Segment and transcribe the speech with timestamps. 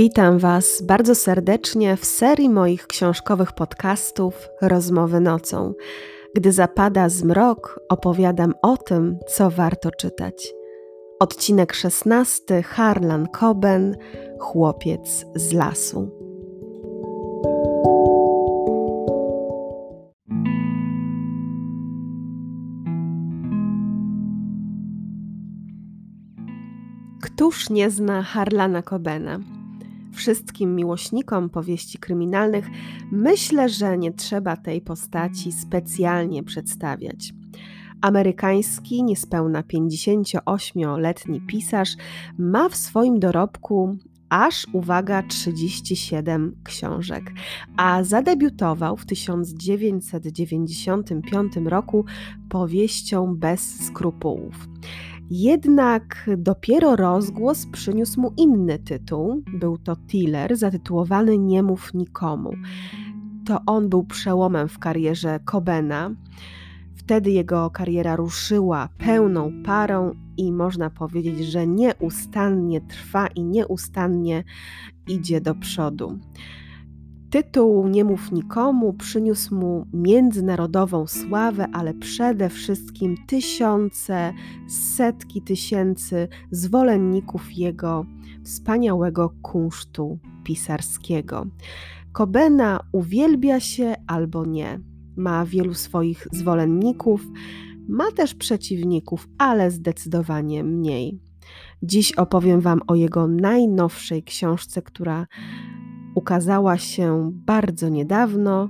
[0.00, 5.74] Witam Was bardzo serdecznie w serii moich książkowych podcastów Rozmowy nocą.
[6.34, 10.52] Gdy zapada zmrok, opowiadam o tym, co warto czytać.
[11.18, 13.96] Odcinek 16 Harlan Coben
[14.38, 16.10] Chłopiec z lasu.
[27.22, 29.59] Któż nie zna Harlana Cobena?
[30.12, 32.66] Wszystkim miłośnikom powieści kryminalnych
[33.12, 37.32] myślę, że nie trzeba tej postaci specjalnie przedstawiać.
[38.00, 41.96] Amerykański, niespełna 58-letni pisarz
[42.38, 43.98] ma w swoim dorobku
[44.30, 47.32] aż, uwaga, 37 książek,
[47.76, 52.04] a zadebiutował w 1995 roku
[52.48, 54.68] powieścią Bez skrupułów.
[55.30, 59.42] Jednak dopiero rozgłos przyniósł mu inny tytuł.
[59.52, 62.50] Był to thriller zatytułowany Nie mów nikomu.
[63.46, 66.10] To on był przełomem w karierze Cobena.
[66.96, 74.44] Wtedy jego kariera ruszyła pełną parą i można powiedzieć, że nieustannie trwa i nieustannie
[75.08, 76.18] idzie do przodu.
[77.30, 84.32] Tytuł Nie mów nikomu przyniósł mu międzynarodową sławę, ale przede wszystkim tysiące,
[84.96, 88.06] setki tysięcy zwolenników jego
[88.44, 91.46] wspaniałego kunsztu pisarskiego.
[92.12, 94.80] Kobena uwielbia się albo nie.
[95.16, 97.26] Ma wielu swoich zwolenników,
[97.88, 101.20] ma też przeciwników, ale zdecydowanie mniej.
[101.82, 105.26] Dziś opowiem Wam o jego najnowszej książce, która
[106.14, 108.68] ukazała się bardzo niedawno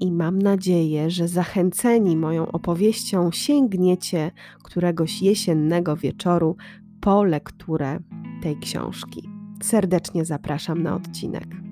[0.00, 4.30] i mam nadzieję, że zachęceni moją opowieścią sięgniecie
[4.62, 6.56] któregoś jesiennego wieczoru
[7.00, 7.98] po lekturę
[8.42, 9.28] tej książki.
[9.62, 11.71] Serdecznie zapraszam na odcinek.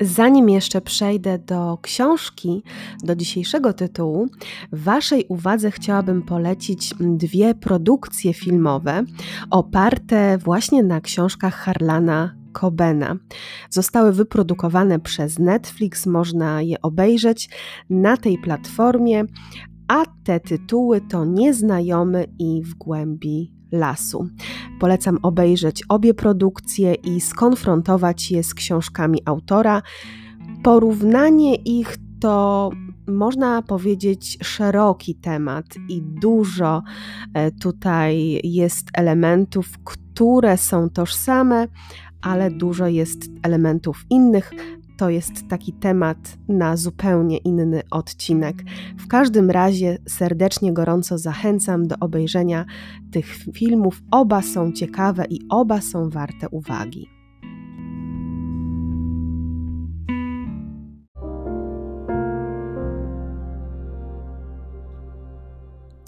[0.00, 2.62] Zanim jeszcze przejdę do książki,
[3.02, 4.28] do dzisiejszego tytułu,
[4.72, 9.04] Waszej uwadze chciałabym polecić dwie produkcje filmowe
[9.50, 13.16] oparte właśnie na książkach Harlana Cobena.
[13.70, 17.50] Zostały wyprodukowane przez Netflix, można je obejrzeć
[17.90, 19.24] na tej platformie,
[19.88, 24.28] a te tytuły to Nieznajomy i W głębi lasu.
[24.80, 29.82] Polecam obejrzeć obie produkcje i skonfrontować je z książkami autora.
[30.62, 32.70] Porównanie ich to
[33.06, 36.82] można powiedzieć szeroki temat i dużo
[37.34, 41.66] e, tutaj jest elementów, które są tożsame,
[42.22, 44.50] ale dużo jest elementów innych
[44.96, 48.56] to jest taki temat na zupełnie inny odcinek.
[48.98, 52.64] W każdym razie serdecznie, gorąco zachęcam do obejrzenia
[53.12, 54.02] tych filmów.
[54.10, 57.11] Oba są ciekawe i oba są warte uwagi.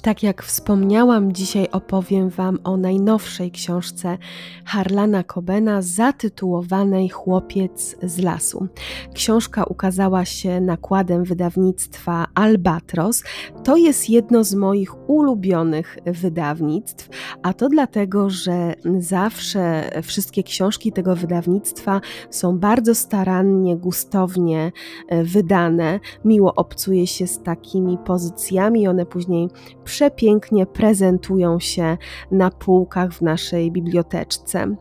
[0.05, 4.19] Tak jak wspomniałam, dzisiaj opowiem Wam o najnowszej książce
[4.65, 8.67] Harlana Cobena zatytułowanej Chłopiec z lasu.
[9.15, 13.23] Książka ukazała się nakładem wydawnictwa Albatros.
[13.65, 17.09] To jest jedno z moich ulubionych wydawnictw,
[17.43, 22.01] a to dlatego, że zawsze wszystkie książki tego wydawnictwa
[22.31, 24.73] są bardzo starannie, gustownie
[25.09, 26.01] e, wydane.
[26.25, 29.49] Miło obcuje się z takimi pozycjami, one później
[29.95, 31.97] przepięknie prezentują się
[32.31, 34.77] na półkach w naszej biblioteczce.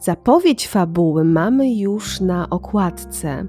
[0.00, 3.46] Zapowiedź fabuły mamy już na okładce.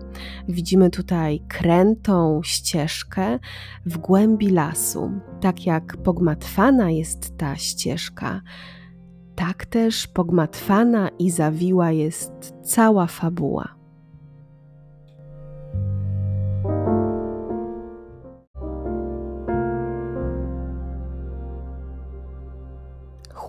[0.47, 3.39] Widzimy tutaj krętą ścieżkę
[3.85, 5.11] w głębi lasu.
[5.41, 8.41] Tak jak pogmatwana jest ta ścieżka,
[9.35, 12.31] tak też pogmatwana i zawiła jest
[12.63, 13.78] cała fabuła.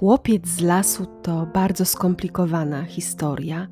[0.00, 3.68] Chłopiec z lasu to bardzo skomplikowana historia,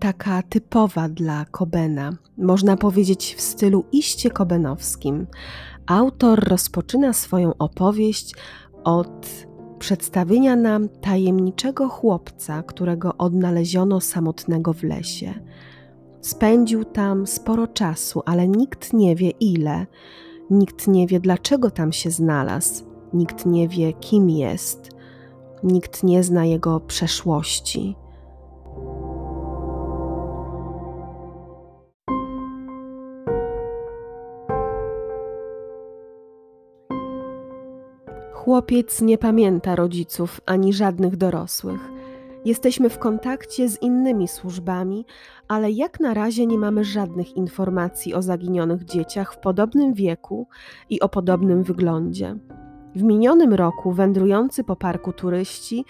[0.00, 5.26] taka typowa dla Kobena, można powiedzieć w stylu iście kobenowskim.
[5.86, 8.34] Autor rozpoczyna swoją opowieść
[8.84, 9.28] od
[9.78, 15.34] przedstawienia nam tajemniczego chłopca, którego odnaleziono samotnego w lesie.
[16.20, 19.86] Spędził tam sporo czasu, ale nikt nie wie ile.
[20.50, 22.84] Nikt nie wie, dlaczego tam się znalazł.
[23.12, 24.91] Nikt nie wie, kim jest
[25.62, 27.96] nikt nie zna jego przeszłości.
[38.32, 41.92] Chłopiec nie pamięta rodziców ani żadnych dorosłych.
[42.44, 45.06] Jesteśmy w kontakcie z innymi służbami,
[45.48, 50.48] ale jak na razie nie mamy żadnych informacji o zaginionych dzieciach w podobnym wieku
[50.90, 52.36] i o podobnym wyglądzie.
[52.96, 55.84] W minionym roku wędrujący po parku turyści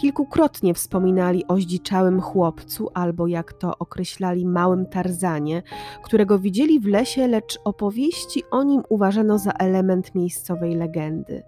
[0.00, 5.62] kilkukrotnie wspominali o zdziczałym chłopcu albo jak to określali małym Tarzanie,
[6.04, 11.42] którego widzieli w lesie, lecz opowieści o nim uważano za element miejscowej legendy.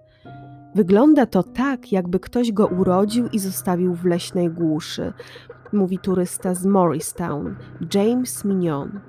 [0.74, 5.12] Wygląda to tak, jakby ktoś go urodził i zostawił w leśnej głuszy,
[5.72, 7.56] mówi turysta z Morristown,
[7.94, 9.00] James Mignon.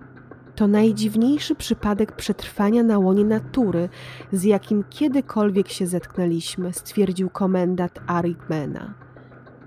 [0.60, 3.90] To najdziwniejszy przypadek przetrwania na łonie natury,
[4.32, 8.94] z jakim kiedykolwiek się zetknęliśmy, stwierdził komendant Arigmana.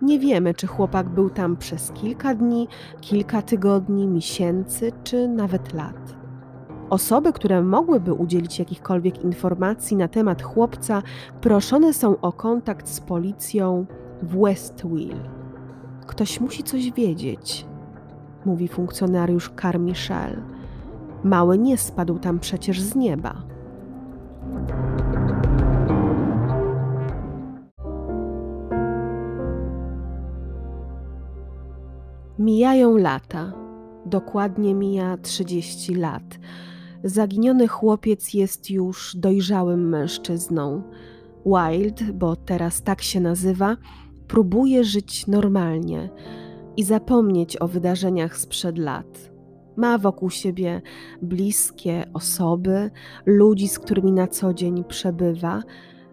[0.02, 2.68] Nie wiemy, czy chłopak był tam przez kilka dni,
[3.00, 6.16] kilka tygodni, miesięcy, czy nawet lat.
[6.90, 11.02] Osoby, które mogłyby udzielić jakichkolwiek informacji na temat chłopca,
[11.40, 13.86] proszone są o kontakt z policją
[14.22, 15.16] w Westwill.
[16.06, 17.66] Ktoś musi coś wiedzieć,
[18.44, 20.42] mówi funkcjonariusz Carmichael.
[21.24, 23.42] Mały nie spadł tam przecież z nieba.
[32.38, 33.52] Mijają lata.
[34.06, 36.38] Dokładnie mija 30 lat.
[37.04, 40.82] Zaginiony chłopiec jest już dojrzałym mężczyzną.
[41.46, 43.76] Wild, bo teraz tak się nazywa,
[44.28, 46.10] próbuje żyć normalnie
[46.76, 49.31] i zapomnieć o wydarzeniach sprzed lat.
[49.76, 50.82] Ma wokół siebie
[51.22, 52.90] bliskie osoby,
[53.26, 55.62] ludzi, z którymi na co dzień przebywa,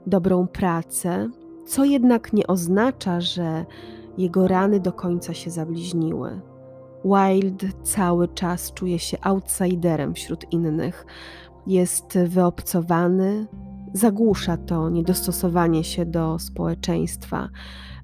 [0.08, 1.30] dobrą pracę,
[1.66, 3.66] co jednak nie oznacza, że
[4.18, 6.42] jego rany do końca się zabliźniły.
[7.06, 11.06] Wild cały czas czuje się outsiderem wśród innych.
[11.68, 13.48] Jest wyobcowany,
[13.94, 17.50] zagłusza to niedostosowanie się do społeczeństwa,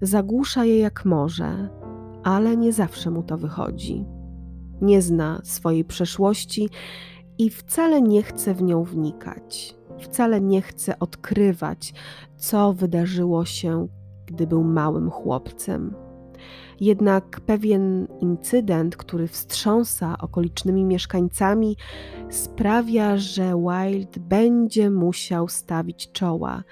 [0.02, 1.70] zagłusza je jak może,
[2.24, 4.06] ale nie zawsze mu to wychodzi.
[4.82, 6.70] Nie zna swojej przeszłości
[7.38, 9.76] i wcale nie chce w nią wnikać.
[10.00, 11.94] Wcale nie chce odkrywać,
[12.38, 13.88] co wydarzyło się,
[14.26, 15.96] gdy był małym chłopcem.
[16.80, 21.78] Jednak pewien incydent, który wstrząsa okolicznymi mieszkańcami,
[22.30, 26.64] sprawia, że Wild będzie musiał stawić czoła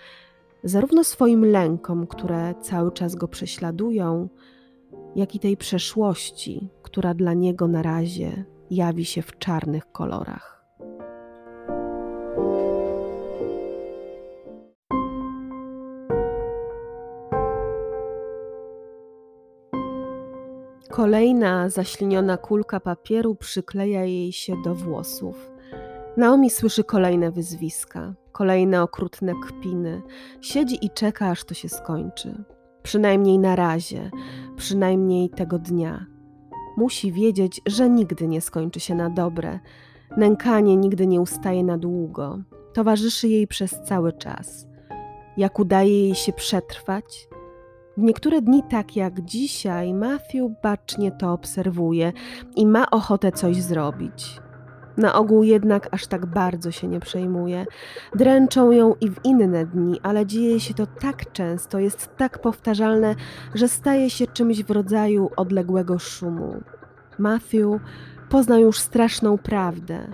[0.63, 4.29] zarówno swoim lękom, które cały czas go prześladują,
[5.15, 10.53] jak i tej przeszłości, która dla niego na razie jawi się w czarnych kolorach.
[20.91, 25.51] Kolejna zaśliniona kulka papieru przykleja jej się do włosów.
[26.17, 30.01] Naomi słyszy kolejne wyzwiska, kolejne okrutne kpiny.
[30.41, 32.43] Siedzi i czeka, aż to się skończy.
[32.83, 34.11] Przynajmniej na razie,
[34.55, 36.05] przynajmniej tego dnia.
[36.77, 39.59] Musi wiedzieć, że nigdy nie skończy się na dobre.
[40.17, 42.39] Nękanie nigdy nie ustaje na długo.
[42.73, 44.67] Towarzyszy jej przez cały czas.
[45.37, 47.27] Jak udaje jej się przetrwać,
[47.97, 52.13] w niektóre dni, tak jak dzisiaj, Matthew bacznie to obserwuje
[52.55, 54.42] i ma ochotę coś zrobić.
[54.97, 57.65] Na ogół jednak aż tak bardzo się nie przejmuje.
[58.15, 63.15] Dręczą ją i w inne dni, ale dzieje się to tak często, jest tak powtarzalne,
[63.55, 66.61] że staje się czymś w rodzaju odległego szumu.
[67.19, 67.81] Matthew
[68.29, 70.07] poznał już straszną prawdę.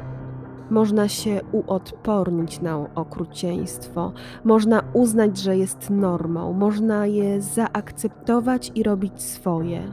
[0.69, 9.21] Można się uodpornić na okrucieństwo, można uznać, że jest normą, można je zaakceptować i robić
[9.21, 9.91] swoje.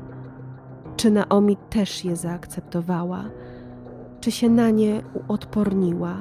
[0.96, 3.24] Czy Naomi też je zaakceptowała?
[4.26, 6.16] Czy się na nie uodporniła?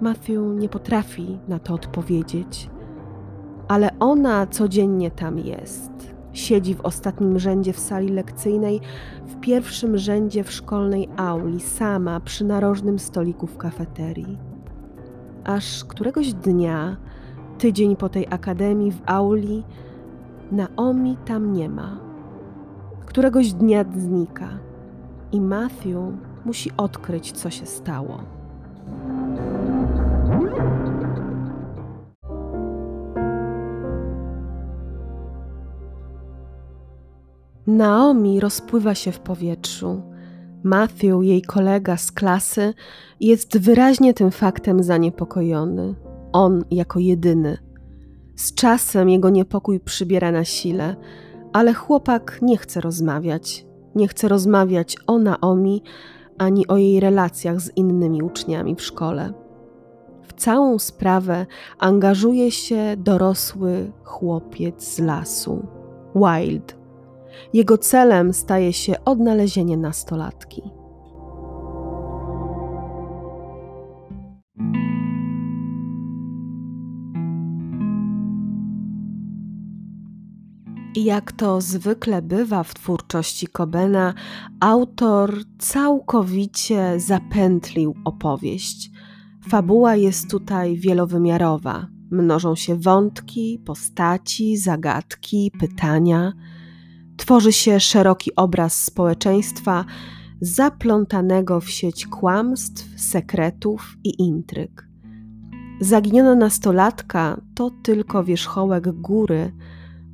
[0.00, 2.70] Matthew nie potrafi na to odpowiedzieć,
[3.68, 8.80] ale ona codziennie tam jest Siedzi w ostatnim rzędzie w sali lekcyjnej,
[9.26, 14.38] w pierwszym rzędzie w szkolnej auli, sama przy narożnym stoliku w kafeterii.
[15.44, 16.96] Aż któregoś dnia,
[17.58, 19.64] tydzień po tej akademii w auli,
[20.52, 21.98] Naomi tam nie ma.
[23.06, 24.48] Któregoś dnia znika
[25.32, 28.20] i Matthew musi odkryć, co się stało.
[37.66, 40.02] Naomi rozpływa się w powietrzu.
[40.62, 42.74] Matthew, jej kolega z klasy,
[43.20, 45.94] jest wyraźnie tym faktem zaniepokojony.
[46.32, 47.58] On jako jedyny.
[48.36, 50.96] Z czasem jego niepokój przybiera na sile,
[51.52, 53.66] ale chłopak nie chce rozmawiać.
[53.94, 55.82] Nie chce rozmawiać o Naomi
[56.38, 59.32] ani o jej relacjach z innymi uczniami w szkole.
[60.22, 61.46] w całą sprawę
[61.78, 65.66] angażuje się dorosły chłopiec z lasu,
[66.14, 66.76] Wild.
[67.52, 70.62] Jego celem staje się odnalezienie nastolatki.
[81.04, 84.14] Jak to zwykle bywa w twórczości Cobena,
[84.60, 88.90] autor całkowicie zapętlił opowieść.
[89.48, 91.86] Fabuła jest tutaj wielowymiarowa.
[92.10, 96.32] Mnożą się wątki, postaci, zagadki, pytania.
[97.16, 99.84] Tworzy się szeroki obraz społeczeństwa
[100.40, 104.88] zaplątanego w sieć kłamstw, sekretów i intryg.
[105.80, 109.52] Zaginiona nastolatka to tylko wierzchołek góry,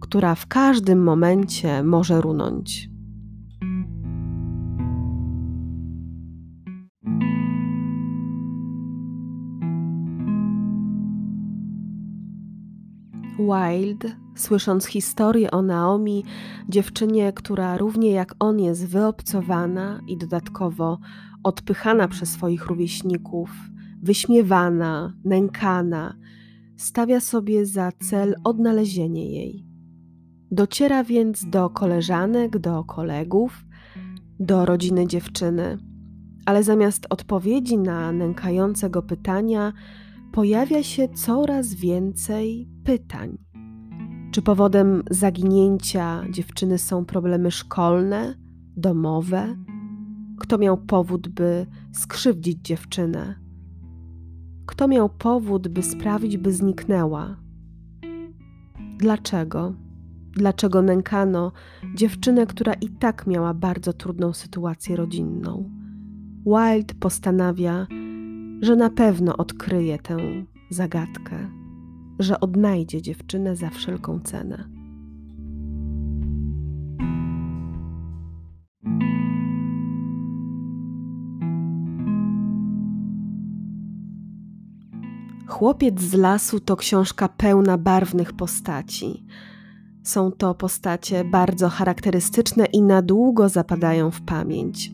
[0.04, 2.90] która w każdym momencie może runąć.
[13.38, 16.24] Wild, słysząc historię o Naomi,
[16.68, 20.98] dziewczynie, która równie jak on jest wyobcowana i dodatkowo
[21.44, 23.50] odpychana przez swoich rówieśników,
[24.02, 26.14] wyśmiewana, nękana,
[26.76, 29.73] stawia sobie za cel odnalezienie jej.
[30.54, 33.64] Dociera więc do koleżanek, do kolegów,
[34.40, 35.78] do rodziny dziewczyny,
[36.46, 39.72] ale zamiast odpowiedzi na nękające go pytania,
[40.32, 43.38] pojawia się coraz więcej pytań.
[44.30, 48.34] Czy powodem zaginięcia dziewczyny są problemy szkolne,
[48.76, 49.56] domowe?
[50.38, 53.34] Kto miał powód, by skrzywdzić dziewczynę?
[54.66, 57.36] Kto miał powód, by sprawić, by zniknęła?
[58.98, 59.83] Dlaczego?
[60.36, 61.52] Dlaczego nękano
[61.94, 65.70] dziewczynę, która i tak miała bardzo trudną sytuację rodzinną.
[66.46, 67.86] Wild postanawia,
[68.60, 70.16] że na pewno odkryje tę
[70.70, 71.50] zagadkę,
[72.18, 74.74] że odnajdzie dziewczynę za wszelką cenę.
[85.46, 89.24] Chłopiec z lasu to książka pełna barwnych postaci
[90.04, 94.92] są to postacie bardzo charakterystyczne i na długo zapadają w pamięć.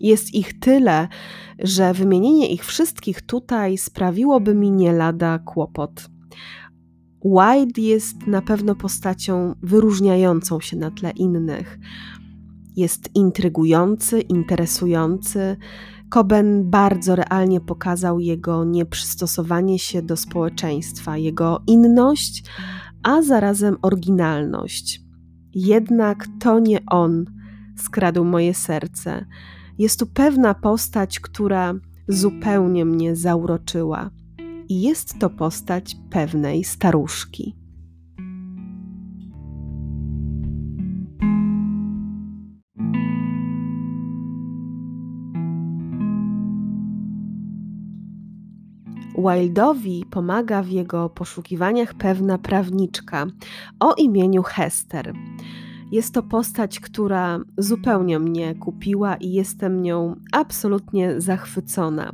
[0.00, 1.08] Jest ich tyle,
[1.58, 6.10] że wymienienie ich wszystkich tutaj sprawiłoby mi nie lada kłopot.
[7.24, 11.78] White jest na pewno postacią wyróżniającą się na tle innych.
[12.76, 15.56] Jest intrygujący, interesujący.
[16.10, 22.44] Coben bardzo realnie pokazał jego nieprzystosowanie się do społeczeństwa, jego inność,
[23.02, 25.00] a zarazem oryginalność.
[25.54, 27.24] Jednak to nie on
[27.76, 29.26] skradł moje serce.
[29.78, 31.74] Jest tu pewna postać, która
[32.08, 34.10] zupełnie mnie zauroczyła.
[34.68, 37.59] I jest to postać pewnej staruszki.
[49.20, 53.26] Wildowi pomaga w jego poszukiwaniach pewna prawniczka
[53.80, 55.14] o imieniu Hester.
[55.92, 62.12] Jest to postać, która zupełnie mnie kupiła i jestem nią absolutnie zachwycona.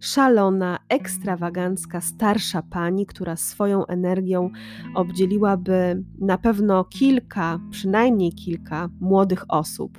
[0.00, 4.50] Szalona, ekstrawagancka, starsza pani, która swoją energią
[4.94, 9.98] obdzieliłaby na pewno kilka, przynajmniej kilka młodych osób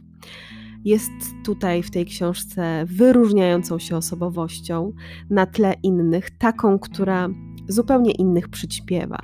[0.88, 1.12] jest
[1.46, 4.94] tutaj w tej książce wyróżniającą się osobowością
[5.30, 7.30] na tle innych, taką, która
[7.68, 9.20] zupełnie innych przyćpiewa.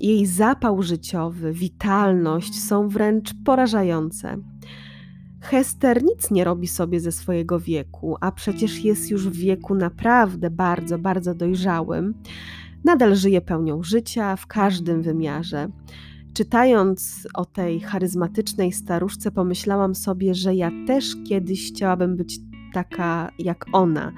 [0.00, 4.36] Jej zapał życiowy, witalność są wręcz porażające.
[5.40, 10.50] Hester nic nie robi sobie ze swojego wieku, a przecież jest już w wieku naprawdę
[10.50, 12.14] bardzo, bardzo dojrzałym.
[12.84, 15.68] Nadal żyje pełnią życia w każdym wymiarze.
[16.40, 22.38] Czytając o tej charyzmatycznej staruszce, pomyślałam sobie, że ja też kiedyś chciałabym być
[22.74, 24.12] taka jak ona,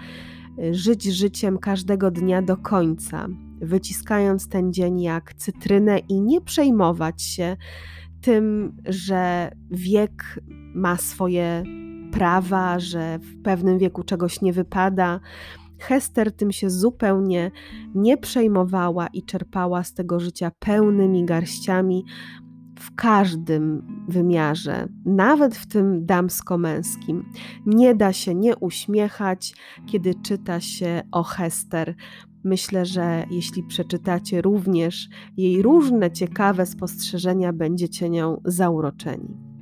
[0.71, 3.29] żyć życiem każdego dnia do końca,
[3.61, 7.57] wyciskając ten dzień jak cytrynę i nie przejmować się
[8.21, 10.41] tym, że wiek
[10.75, 11.64] ma swoje
[12.12, 15.21] prawa, że w pewnym wieku czegoś nie wypada,
[15.82, 17.50] Hester tym się zupełnie
[17.94, 22.04] nie przejmowała i czerpała z tego życia pełnymi garściami
[22.78, 27.24] w każdym wymiarze, nawet w tym damsko-męskim.
[27.66, 29.54] Nie da się nie uśmiechać,
[29.86, 31.94] kiedy czyta się o Hester.
[32.44, 39.52] Myślę, że jeśli przeczytacie również jej różne ciekawe spostrzeżenia, będziecie nią zauroczeni.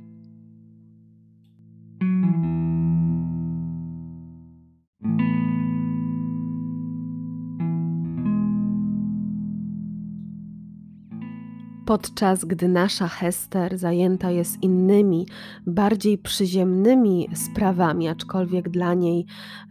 [11.91, 15.27] Podczas gdy nasza Hester zajęta jest innymi,
[15.67, 19.25] bardziej przyziemnymi sprawami, aczkolwiek dla niej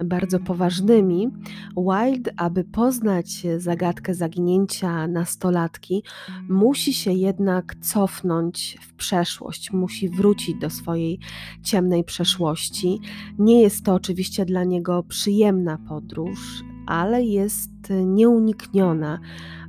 [0.04, 1.30] bardzo poważnymi,
[1.76, 6.02] Wilde, aby poznać zagadkę zaginięcia nastolatki,
[6.48, 11.18] musi się jednak cofnąć w przeszłość, musi wrócić do swojej
[11.62, 13.00] ciemnej przeszłości.
[13.38, 17.70] Nie jest to oczywiście dla niego przyjemna podróż, ale jest
[18.06, 19.20] nieunikniona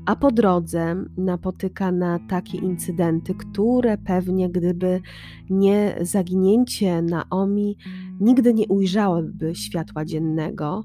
[0.05, 5.01] a po drodze napotyka na takie incydenty, które pewnie gdyby
[5.49, 7.77] nie zaginięcie Naomi,
[8.19, 10.83] nigdy nie ujrzałyby światła dziennego.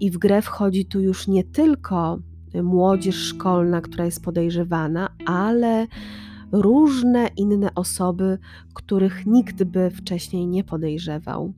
[0.00, 2.18] I w grę wchodzi tu już nie tylko
[2.62, 5.86] młodzież szkolna, która jest podejrzewana, ale
[6.52, 8.38] różne inne osoby,
[8.74, 11.52] których nikt by wcześniej nie podejrzewał.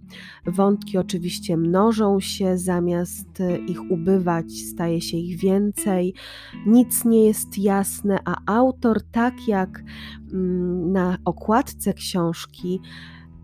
[0.47, 6.15] Wątki oczywiście mnożą się, zamiast ich ubywać, staje się ich więcej,
[6.67, 9.83] nic nie jest jasne, a autor, tak jak
[10.33, 12.81] mm, na okładce książki,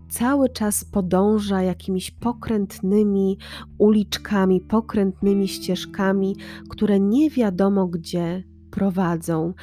[0.09, 3.37] cały czas podąża jakimiś pokrętnymi
[3.77, 6.35] uliczkami, pokrętnymi ścieżkami,
[6.69, 9.53] które nie wiadomo gdzie prowadzą.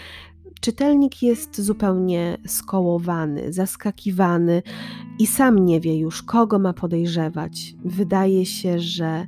[0.67, 4.63] Czytelnik jest zupełnie skołowany, zaskakiwany
[5.19, 7.75] i sam nie wie już, kogo ma podejrzewać.
[7.85, 9.27] Wydaje się, że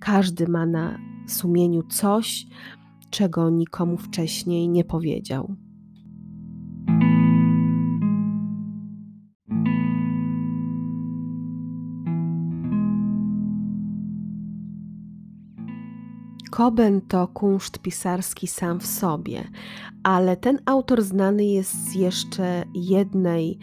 [0.00, 2.46] każdy ma na sumieniu coś,
[3.10, 5.56] czego nikomu wcześniej nie powiedział.
[16.56, 19.44] Koben to kunszt pisarski sam w sobie,
[20.02, 23.58] ale ten autor znany jest z jeszcze jednej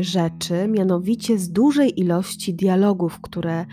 [0.00, 3.66] rzeczy, mianowicie z dużej ilości dialogów, które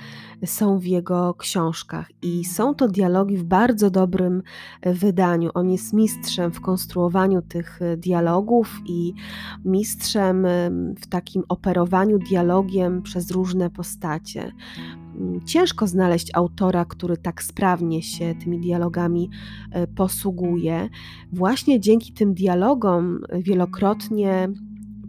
[0.46, 2.12] są w jego książkach.
[2.22, 4.44] I są to dialogi w bardzo dobrym
[4.86, 5.50] wydaniu.
[5.54, 9.14] On jest mistrzem w konstruowaniu tych dialogów i
[9.66, 10.48] mistrzem
[11.02, 14.52] w takim operowaniu dialogiem przez różne postacie.
[15.46, 19.30] Ciężko znaleźć autora, który tak sprawnie się tymi dialogami
[19.72, 20.90] e, posługuje.
[21.34, 24.50] Właśnie dzięki tym dialogom wielokrotnie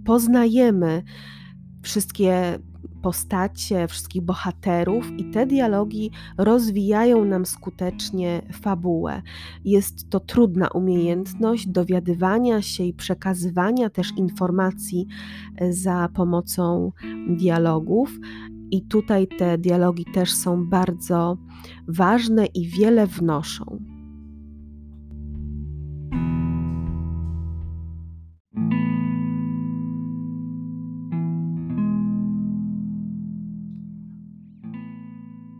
[0.04, 1.02] poznajemy
[1.82, 2.58] wszystkie
[3.02, 9.22] postacie, wszystkich bohaterów, i te dialogi rozwijają nam skutecznie fabułę.
[9.64, 15.06] Jest to trudna umiejętność dowiadywania się i przekazywania też informacji
[15.56, 16.92] e, za pomocą
[17.28, 18.18] dialogów.
[18.70, 21.36] I tutaj te dialogi też są bardzo
[21.88, 23.93] ważne i wiele wnoszą.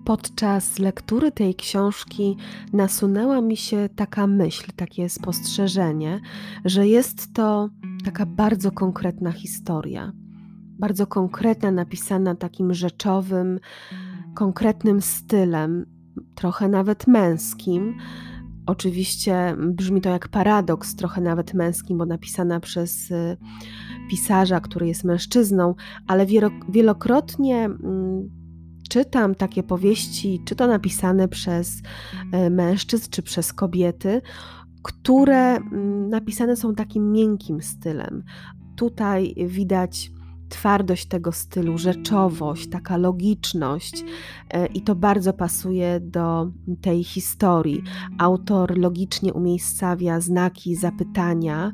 [0.05, 2.37] Podczas lektury tej książki
[2.73, 6.21] nasunęła mi się taka myśl, takie spostrzeżenie,
[6.65, 7.69] że jest to
[8.05, 10.13] taka bardzo konkretna historia.
[10.79, 13.61] Bardzo konkretna, napisana takim rzeczowym,
[14.35, 15.87] konkretnym stylem,
[16.35, 17.97] trochę nawet męskim.
[18.67, 23.37] Oczywiście brzmi to jak paradoks, trochę nawet męskim, bo napisana przez y,
[24.11, 25.75] pisarza, który jest mężczyzną,
[26.07, 26.27] ale
[26.69, 28.44] wielokrotnie mm,
[28.95, 31.83] czytam takie powieści, czy to napisane przez
[32.33, 34.23] e, mężczyzn, czy przez kobiety,
[34.83, 38.23] które mm, napisane są takim miękkim stylem.
[38.77, 40.11] Tutaj widać
[40.49, 44.05] twardość tego stylu, rzeczowość, taka logiczność
[44.51, 47.83] e, i to bardzo pasuje do tej historii.
[48.19, 51.73] Autor logicznie umiejscawia znaki zapytania,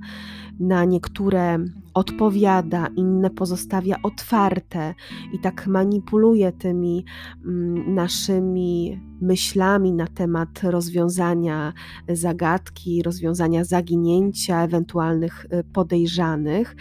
[0.61, 1.59] na niektóre
[1.95, 4.95] odpowiada, inne pozostawia otwarte
[5.33, 7.05] i tak manipuluje tymi
[7.45, 11.73] mm, naszymi myślami na temat rozwiązania
[12.09, 16.77] zagadki, rozwiązania zaginięcia ewentualnych y, podejrzanych.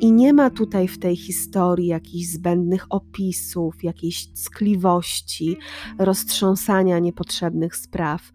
[0.00, 5.56] I nie ma tutaj w tej historii jakichś zbędnych opisów, jakiejś ckliwości,
[5.98, 8.32] roztrząsania niepotrzebnych spraw.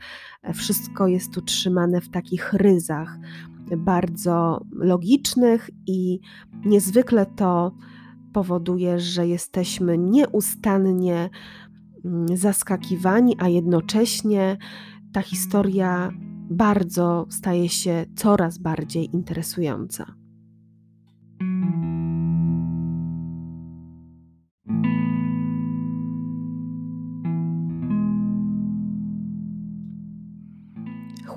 [0.54, 3.18] Wszystko jest utrzymane w takich ryzach
[3.78, 6.20] bardzo logicznych i
[6.66, 7.72] niezwykle to
[8.34, 11.30] powoduje, że jesteśmy nieustannie
[12.06, 14.58] mm, zaskakiwani, a jednocześnie
[15.14, 16.12] ta historia
[16.50, 20.06] bardzo staje się coraz bardziej interesująca.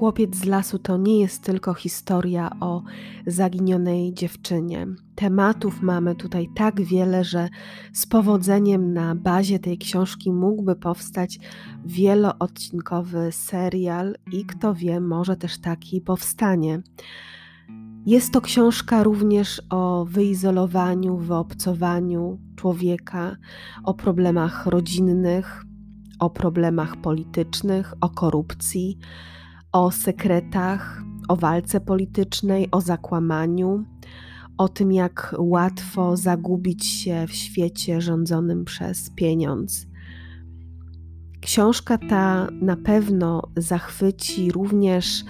[0.00, 2.82] Chłopiec z lasu to nie jest tylko historia o
[3.26, 4.86] zaginionej dziewczynie.
[5.14, 7.48] Tematów mamy tutaj tak wiele, że
[7.92, 11.38] z powodzeniem na bazie tej książki mógłby powstać
[11.84, 16.82] wieloodcinkowy serial i kto wie, może też taki powstanie.
[18.06, 23.36] Jest to książka również o wyizolowaniu, wyobcowaniu człowieka,
[23.84, 25.64] o problemach rodzinnych,
[26.18, 28.98] o problemach politycznych, o korupcji,
[29.72, 33.84] o sekretach, o walce politycznej, o zakłamaniu,
[34.58, 39.86] o tym, jak łatwo zagubić się w świecie rządzonym przez pieniądz.
[41.40, 45.24] Książka ta na pewno zachwyci również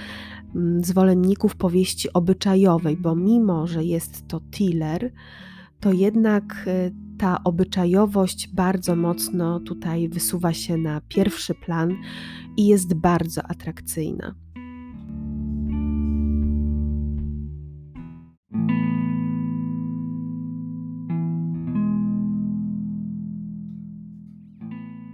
[0.54, 5.12] mm, zwolenników powieści obyczajowej, bo mimo, że jest to thriller,
[5.80, 11.96] to jednak y, ta obyczajowość bardzo mocno tutaj wysuwa się na pierwszy plan
[12.60, 14.34] i jest bardzo atrakcyjna.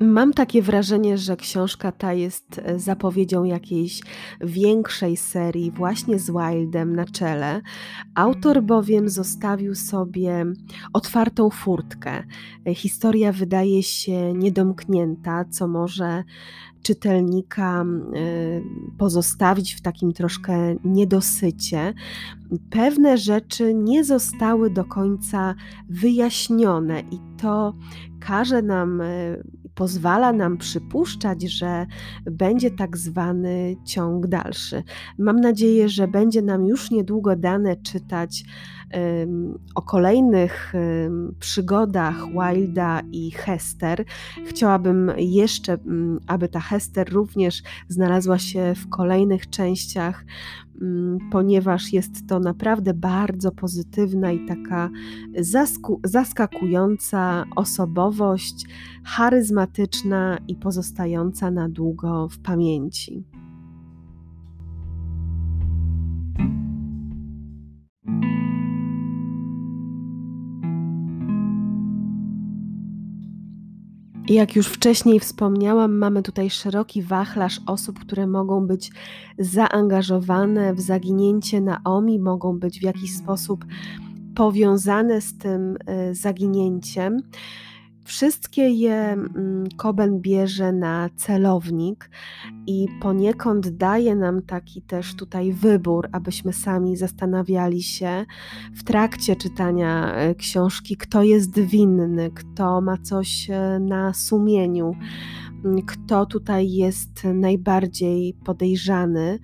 [0.01, 4.01] Mam takie wrażenie, że książka ta jest e, zapowiedzią jakiejś
[4.41, 7.61] większej serii, właśnie z Wildem na czele.
[8.15, 10.45] Autor bowiem zostawił sobie
[10.93, 12.25] otwartą furtkę.
[12.67, 16.25] E, historia wydaje się niedomknięta, co może
[16.87, 17.85] czytelnika
[18.17, 18.63] y,
[18.99, 21.95] pozostawić w takim troszkę niedosycie.
[22.71, 25.55] Pewne rzeczy nie zostały do końca
[25.89, 27.75] wyjaśnione, i to
[28.21, 29.43] każe nam, y,
[29.75, 31.87] pozwala nam przypuszczać, że
[32.25, 34.83] będzie tak zwany ciąg dalszy.
[35.19, 38.45] Mam nadzieję, że będzie nam już niedługo dane czytać
[39.75, 40.73] o kolejnych
[41.41, 44.05] przygodach Wilda i Hester.
[44.45, 50.25] Chciałabym jeszcze, mm, aby ta Hester również znalazła się w kolejnych częściach,
[50.83, 54.91] mm, ponieważ jest to naprawdę bardzo pozytywna i taka
[56.05, 58.67] zaskakująca osobowość,
[59.05, 63.36] charyzmatyczna i pozostająca na długo w pamięci.
[74.29, 78.91] Jak już wcześniej wspomniałam, mamy tutaj szeroki wachlarz osób, które mogą być
[79.39, 83.65] zaangażowane w zaginięcie Naomi, mogą być w jakiś sposób
[84.35, 85.77] powiązane z tym
[86.11, 87.23] y, zaginięciem.
[88.07, 89.17] Wszystkie je
[89.77, 92.11] Koben mm, bierze na celownik
[92.67, 98.27] i poniekąd daje nam taki też tutaj wybór, abyśmy sami zastanawiali się
[98.75, 104.93] w trakcie czytania e, książki, kto jest winny, kto ma coś e, na sumieniu,
[105.87, 109.39] kto tutaj jest najbardziej podejrzany.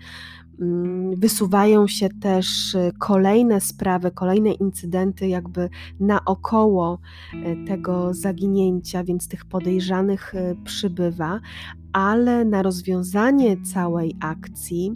[0.60, 5.68] Mm, wysuwają się też y, kolejne sprawy, kolejne incydenty, jakby
[6.00, 6.98] naokoło
[7.34, 11.40] y, tego zaginięcia, więc tych podejrzanych y, przybywa,
[11.92, 14.92] ale na rozwiązanie całej akcji,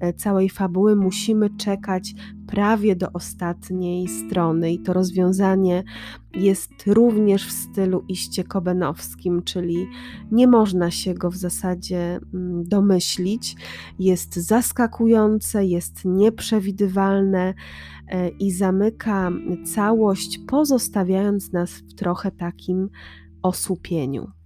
[0.00, 2.14] e, całej fabuły musimy czekać
[2.46, 5.84] prawie do ostatniej strony i to rozwiązanie
[6.34, 9.86] jest również w stylu iście kobenowskim, czyli
[10.32, 13.56] nie można się go w zasadzie mm, domyślić.
[13.98, 17.54] Jest zaskakujące, jest nieprzewidywalne
[18.08, 19.30] e, i zamyka
[19.74, 22.88] całość, pozostawiając nas w trochę takim
[23.42, 24.39] osłupieniu.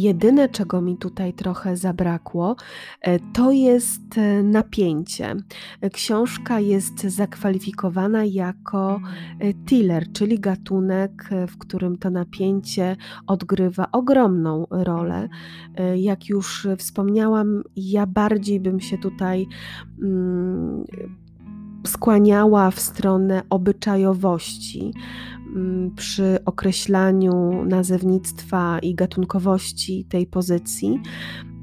[0.00, 2.56] Jedyne, czego mi tutaj trochę zabrakło,
[3.00, 5.36] e, to jest e, napięcie.
[5.92, 9.00] Książka jest zakwalifikowana jako
[9.38, 15.28] e, thriller, czyli gatunek, w którym to napięcie odgrywa ogromną rolę.
[15.96, 19.46] Jak już wspomniałam, ja bardziej bym się tutaj
[20.02, 20.84] mm,
[21.86, 24.92] skłaniała w stronę obyczajowości
[25.96, 31.00] przy określaniu nazewnictwa i gatunkowości tej pozycji.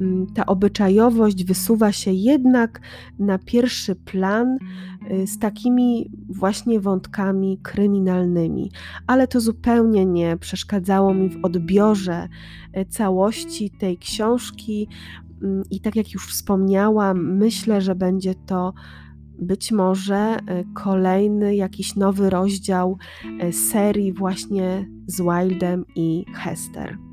[0.01, 2.81] Mm, ta obyczajowość wysuwa się jednak
[3.19, 4.57] na pierwszy plan
[5.11, 8.71] y, z takimi właśnie wątkami kryminalnymi,
[9.07, 12.27] ale to zupełnie nie przeszkadzało mi w odbiorze
[12.77, 14.87] y, całości tej książki.
[15.43, 18.73] Mm, I tak jak już wspomniałam, myślę, że będzie to
[19.39, 22.97] być może y, kolejny jakiś nowy rozdział
[23.43, 27.06] y, serii właśnie z Wildem i Hester.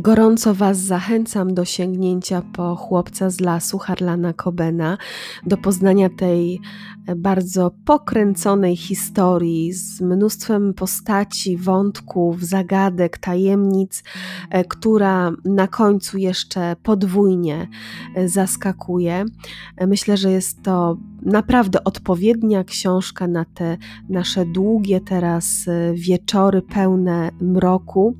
[0.00, 4.98] Gorąco Was zachęcam do sięgnięcia po chłopca z lasu Harlana Cobena,
[5.46, 6.60] do poznania tej
[7.16, 14.02] bardzo pokręconej historii z mnóstwem postaci, wątków, zagadek, tajemnic,
[14.50, 17.68] e, która na końcu jeszcze podwójnie
[18.14, 19.24] e, zaskakuje.
[19.76, 23.76] E, myślę, że jest to naprawdę odpowiednia książka na te
[24.08, 28.16] nasze długie teraz wieczory pełne mroku.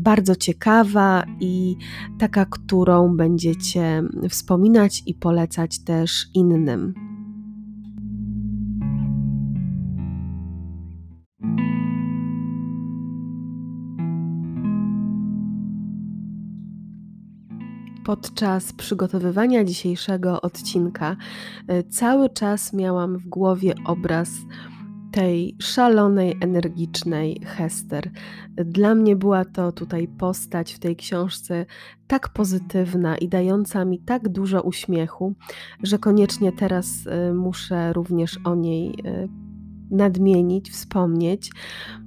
[0.00, 1.76] Bardzo ciekawa i
[2.18, 7.13] taka, którą będziecie wspominać i polecać też innym.
[18.04, 21.16] Podczas przygotowywania dzisiejszego odcinka
[21.68, 24.30] e, cały czas miałam w głowie obraz
[25.12, 28.10] tej szalonej, energicznej Hester.
[28.56, 31.66] Dla mnie była to tutaj postać w tej książce
[32.06, 35.34] tak pozytywna i dająca mi tak dużo uśmiechu,
[35.82, 39.28] że koniecznie teraz e, muszę również o niej e,
[39.90, 41.50] nadmienić, wspomnieć.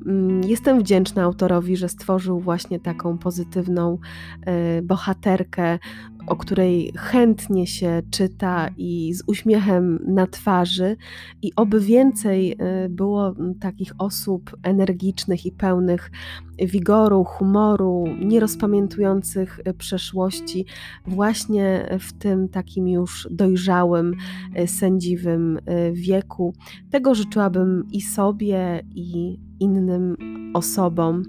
[0.06, 3.98] Mm, jestem wdzięczna autorowi, że stworzył właśnie taką pozytywną
[4.46, 5.80] e, bohaterkę,
[6.28, 10.98] o której chętnie się czyta i z uśmiechem na twarzy,
[11.42, 12.52] i oby więcej
[12.86, 16.12] y, było takich osób energicznych i pełnych
[16.60, 20.66] wigoru, humoru, nierozpamiętujących y, przeszłości,
[21.08, 24.16] właśnie w tym takim już dojrzałym,
[24.60, 25.60] y, sędziwym
[25.94, 26.54] wieku.
[26.92, 30.16] Tego życzyłabym i sobie, i innym
[30.54, 31.24] osobom.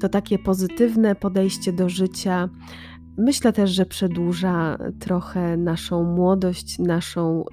[0.00, 2.48] To takie pozytywne podejście do życia
[3.18, 7.44] Myślę też, że przedłuża trochę naszą młodość, naszą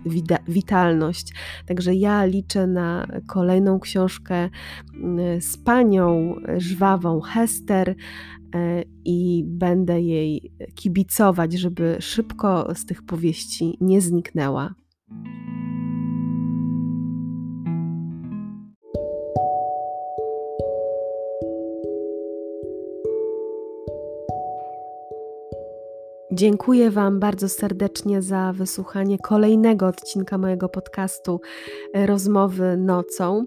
[0.48, 1.34] witalność.
[1.66, 4.50] Także ja liczę na kolejną książkę
[5.04, 7.96] mm, z panią żwawą Hester e,
[9.06, 14.76] i będę jej kibicować, żeby szybko z tych powieści nie zniknęła.
[26.38, 31.42] Dziękuję Wam bardzo serdecznie za wysłuchanie kolejnego odcinka mojego podcastu
[31.94, 33.46] e, Rozmowy nocą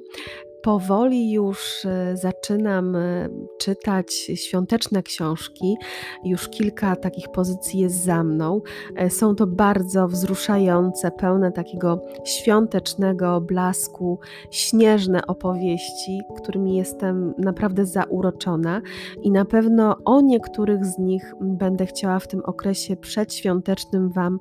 [0.62, 5.76] powoli już e, zaczynam e, czytać świąteczne książki.
[6.24, 8.60] Już kilka takich pozycji jest za mną.
[8.96, 14.18] E, są to bardzo wzruszające, pełne takiego świątecznego blasku,
[14.50, 18.82] śnieżne opowieści, którymi jestem naprawdę zauroczona
[19.22, 24.38] i na pewno o niektórych z nich będę chciała w tym okresie przedświątecznym Wam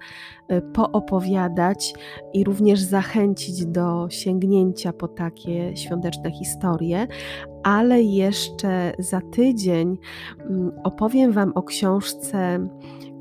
[0.73, 1.93] poopowiadać
[2.33, 7.07] i również zachęcić do sięgnięcia po takie świąteczne świąteczne historie,
[7.63, 9.97] ale jeszcze za tydzień
[10.39, 12.67] mm, opowiem Wam o książce,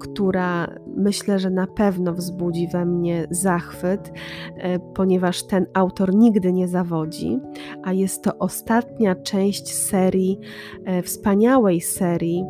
[0.01, 4.13] która myślę, że na pewno wzbudzi we mnie zachwyt,
[4.57, 7.39] e, ponieważ ten autor nigdy nie zawodzi,
[7.83, 10.39] a jest to ostatnia część serii,
[10.85, 12.45] e, wspaniałej serii.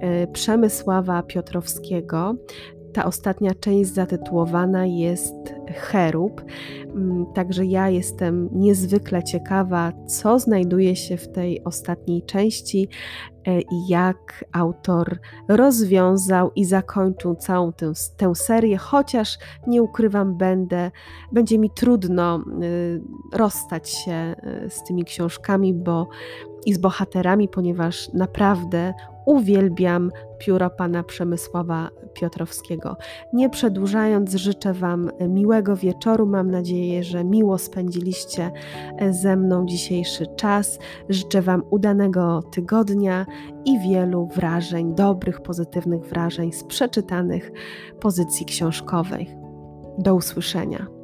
[0.00, 2.34] E, Przemysława Piotrowskiego,
[2.98, 5.34] ta ostatnia część zatytułowana jest
[5.74, 6.42] Cherub.
[6.94, 12.88] Mm, także ja jestem niezwykle ciekawa, co znajduje się w tej ostatniej części
[13.46, 20.90] e, i jak autor rozwiązał i zakończył całą tę, tę serię, chociaż nie ukrywam, będę,
[21.32, 24.34] będzie mi trudno y, rozstać się
[24.66, 26.08] y, z tymi książkami, bo
[26.66, 28.94] i z bohaterami, ponieważ naprawdę
[29.28, 32.96] uwielbiam pióro pana Przemysława Piotrowskiego.
[33.32, 36.26] Nie przedłużając, życzę Wam miłego wieczoru.
[36.26, 38.50] Mam nadzieję, że miło spędziliście
[39.10, 40.78] ze mną dzisiejszy czas.
[41.08, 43.26] Życzę Wam udanego tygodnia
[43.64, 47.52] i wielu wrażeń, dobrych, pozytywnych wrażeń z przeczytanych
[48.00, 49.30] pozycji książkowej.
[49.98, 50.97] Do usłyszenia.